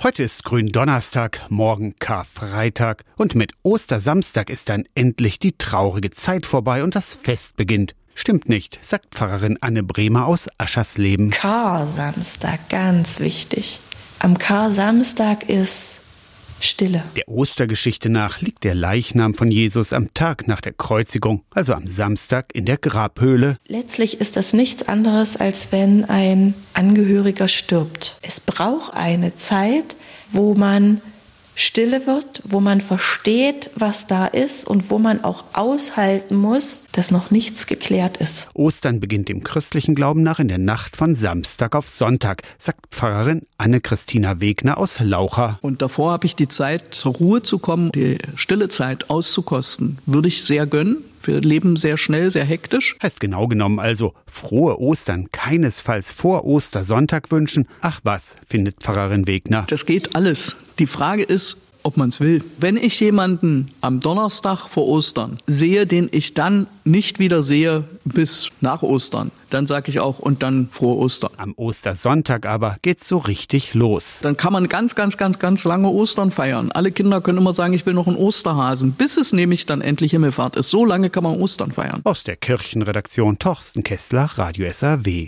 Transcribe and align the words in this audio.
Heute 0.00 0.22
ist 0.22 0.44
Gründonnerstag, 0.44 1.46
morgen 1.48 1.96
Karfreitag 1.98 3.02
und 3.16 3.34
mit 3.34 3.54
Ostersamstag 3.64 4.48
ist 4.48 4.68
dann 4.68 4.84
endlich 4.94 5.40
die 5.40 5.58
traurige 5.58 6.10
Zeit 6.10 6.46
vorbei 6.46 6.84
und 6.84 6.94
das 6.94 7.14
Fest 7.14 7.56
beginnt. 7.56 7.96
Stimmt 8.14 8.48
nicht, 8.48 8.78
sagt 8.80 9.16
Pfarrerin 9.16 9.58
Anne 9.60 9.82
Bremer 9.82 10.26
aus 10.26 10.48
Aschersleben. 10.56 11.30
Kar-Samstag, 11.30 12.68
ganz 12.68 13.18
wichtig. 13.18 13.80
Am 14.20 14.38
Kar-Samstag 14.38 15.48
ist 15.48 16.00
Stille. 16.60 17.02
Der 17.16 17.28
Ostergeschichte 17.28 18.08
nach 18.10 18.40
liegt 18.40 18.64
der 18.64 18.74
Leichnam 18.74 19.34
von 19.34 19.50
Jesus 19.50 19.92
am 19.92 20.12
Tag 20.14 20.48
nach 20.48 20.60
der 20.60 20.72
Kreuzigung, 20.72 21.42
also 21.50 21.74
am 21.74 21.86
Samstag, 21.86 22.54
in 22.54 22.64
der 22.64 22.76
Grabhöhle. 22.78 23.56
Letztlich 23.66 24.20
ist 24.20 24.36
das 24.36 24.52
nichts 24.52 24.88
anderes, 24.88 25.36
als 25.36 25.72
wenn 25.72 26.04
ein 26.04 26.54
Angehöriger 26.74 27.48
stirbt. 27.48 28.18
Es 28.22 28.40
braucht 28.40 28.94
eine 28.94 29.36
Zeit, 29.36 29.96
wo 30.32 30.54
man 30.54 31.00
Stille 31.58 32.06
wird, 32.06 32.40
wo 32.44 32.60
man 32.60 32.80
versteht, 32.80 33.70
was 33.74 34.06
da 34.06 34.26
ist 34.26 34.64
und 34.64 34.90
wo 34.90 34.98
man 34.98 35.24
auch 35.24 35.42
aushalten 35.54 36.36
muss, 36.36 36.84
dass 36.92 37.10
noch 37.10 37.32
nichts 37.32 37.66
geklärt 37.66 38.18
ist. 38.18 38.48
Ostern 38.54 39.00
beginnt 39.00 39.28
dem 39.28 39.42
christlichen 39.42 39.96
Glauben 39.96 40.22
nach 40.22 40.38
in 40.38 40.46
der 40.46 40.58
Nacht 40.58 40.96
von 40.96 41.16
Samstag 41.16 41.74
auf 41.74 41.88
Sonntag, 41.88 42.42
sagt 42.58 42.94
Pfarrerin 42.94 43.42
Anne-Christina 43.58 44.40
Wegner 44.40 44.78
aus 44.78 45.00
Laucha. 45.00 45.58
Und 45.60 45.82
davor 45.82 46.12
habe 46.12 46.26
ich 46.26 46.36
die 46.36 46.46
Zeit, 46.46 46.94
zur 46.94 47.14
Ruhe 47.14 47.42
zu 47.42 47.58
kommen, 47.58 47.90
die 47.90 48.18
stille 48.36 48.68
Zeit 48.68 49.10
auszukosten. 49.10 49.98
Würde 50.06 50.28
ich 50.28 50.44
sehr 50.44 50.64
gönnen. 50.64 50.98
Wir 51.22 51.40
leben 51.40 51.76
sehr 51.76 51.96
schnell, 51.96 52.30
sehr 52.30 52.44
hektisch. 52.44 52.96
Heißt 53.02 53.20
genau 53.20 53.48
genommen 53.48 53.78
also 53.78 54.14
frohe 54.26 54.80
Ostern 54.80 55.30
keinesfalls 55.32 56.12
vor 56.12 56.44
Ostersonntag 56.44 57.30
wünschen. 57.30 57.66
Ach 57.80 58.00
was, 58.04 58.36
findet 58.46 58.82
Pfarrerin 58.82 59.26
Wegner. 59.26 59.66
Das 59.68 59.86
geht 59.86 60.14
alles. 60.14 60.56
Die 60.78 60.86
Frage 60.86 61.22
ist, 61.22 61.58
ob 61.88 61.96
man 61.96 62.10
es 62.10 62.20
will. 62.20 62.44
Wenn 62.58 62.76
ich 62.76 63.00
jemanden 63.00 63.70
am 63.80 64.00
Donnerstag 64.00 64.68
vor 64.68 64.86
Ostern 64.86 65.38
sehe, 65.46 65.86
den 65.86 66.08
ich 66.12 66.34
dann 66.34 66.66
nicht 66.84 67.18
wieder 67.18 67.42
sehe 67.42 67.84
bis 68.04 68.50
nach 68.60 68.82
Ostern, 68.82 69.30
dann 69.48 69.66
sage 69.66 69.90
ich 69.90 70.00
auch 70.00 70.18
und 70.18 70.42
dann 70.42 70.68
frohe 70.70 70.98
Ostern. 70.98 71.30
Am 71.38 71.54
Ostersonntag 71.56 72.44
aber 72.44 72.76
geht's 72.82 73.08
so 73.08 73.16
richtig 73.16 73.72
los. 73.72 74.20
Dann 74.22 74.36
kann 74.36 74.52
man 74.52 74.68
ganz, 74.68 74.94
ganz, 74.94 75.16
ganz, 75.16 75.38
ganz 75.38 75.64
lange 75.64 75.88
Ostern 75.88 76.30
feiern. 76.30 76.70
Alle 76.72 76.92
Kinder 76.92 77.22
können 77.22 77.38
immer 77.38 77.54
sagen, 77.54 77.72
ich 77.72 77.86
will 77.86 77.94
noch 77.94 78.06
einen 78.06 78.16
Osterhasen, 78.16 78.92
bis 78.92 79.16
es 79.16 79.32
nämlich 79.32 79.64
dann 79.64 79.80
endlich 79.80 80.10
Himmelfahrt 80.10 80.56
ist. 80.56 80.68
So 80.68 80.84
lange 80.84 81.08
kann 81.08 81.22
man 81.22 81.40
Ostern 81.40 81.72
feiern. 81.72 82.02
Aus 82.04 82.22
der 82.24 82.36
Kirchenredaktion 82.36 83.38
Torsten 83.38 83.82
Kessler, 83.82 84.30
Radio 84.36 84.70
SAW. 84.70 85.26